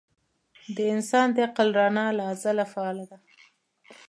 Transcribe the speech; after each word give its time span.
د 0.75 0.77
انسان 0.95 1.27
د 1.35 1.37
عقل 1.47 1.67
رڼا 1.77 2.07
له 2.17 2.23
ازله 2.33 2.65
فعاله 2.73 3.05
ده. 3.11 3.17